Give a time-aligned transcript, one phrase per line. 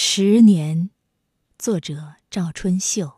[0.00, 0.90] 十年，
[1.58, 3.10] 作者赵春秀。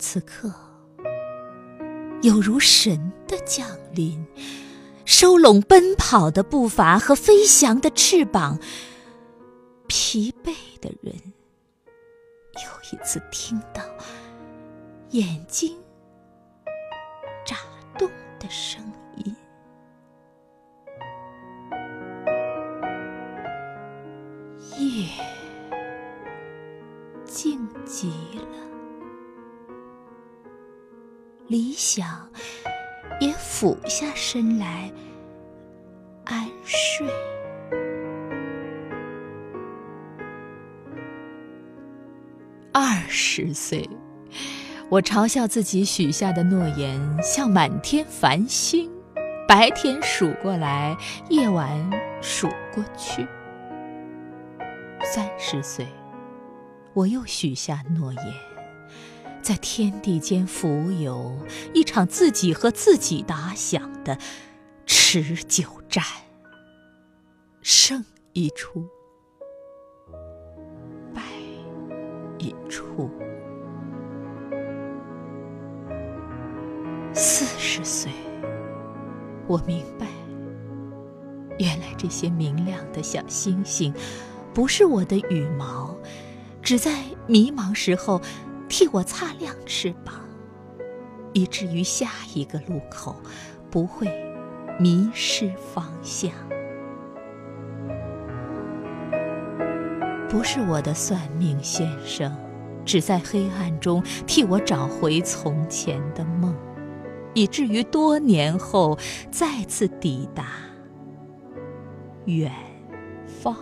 [0.00, 0.52] 此刻，
[2.22, 3.64] 有如神的降
[3.94, 4.26] 临，
[5.04, 8.58] 收拢奔跑的步伐和飞翔的翅膀。
[9.86, 11.14] 疲惫的人，
[12.54, 13.84] 又一次听到
[15.10, 15.78] 眼睛。
[18.52, 18.84] 声
[19.16, 19.34] 音，
[24.76, 25.08] 夜
[27.24, 28.44] 静极了，
[31.46, 32.28] 理想
[33.20, 34.92] 也俯下身来
[36.26, 37.08] 安睡。
[42.70, 43.88] 二十岁。
[44.92, 48.92] 我嘲笑自己许下的诺言像满天繁星，
[49.48, 50.94] 白天数过来，
[51.30, 53.26] 夜晚数过去。
[55.02, 55.86] 三十岁，
[56.92, 58.34] 我又许下诺言，
[59.40, 61.38] 在天地间浮游，
[61.72, 64.18] 一场自己和自己打响的
[64.84, 66.04] 持久战，
[67.62, 68.86] 胜一出，
[71.14, 71.22] 败
[72.38, 73.10] 一出。
[77.14, 78.10] 四十岁，
[79.46, 80.06] 我明白，
[81.58, 83.92] 原来这些明亮的小星星，
[84.54, 85.94] 不是我的羽毛，
[86.62, 88.20] 只在迷茫时候
[88.66, 90.14] 替我擦亮翅膀，
[91.34, 93.14] 以至于下一个路口
[93.70, 94.08] 不会
[94.80, 96.32] 迷失方向。
[100.30, 102.34] 不是我的算命先生，
[102.86, 106.56] 只在黑暗中替我找回从前的梦。
[107.34, 108.98] 以至于多年后
[109.30, 110.46] 再次抵达
[112.26, 112.52] 远
[113.26, 113.56] 方，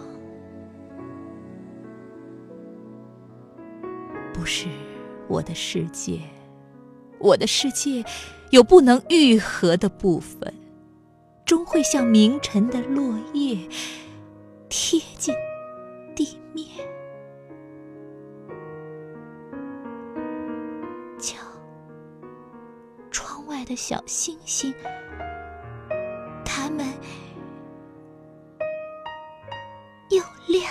[4.33, 4.67] 不是
[5.29, 6.21] 我的世界，
[7.19, 8.05] 我的世界
[8.51, 10.53] 有不能愈合的部分，
[11.45, 13.57] 终会像明晨的落叶
[14.69, 15.35] 贴近
[16.15, 16.67] 地面。
[23.71, 24.75] 的小星星
[26.45, 26.85] 他们
[30.09, 30.65] 又亮